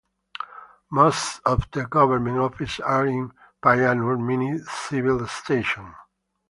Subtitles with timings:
[0.91, 5.93] Most of the government offices are in Payyanur Mini Civil Station.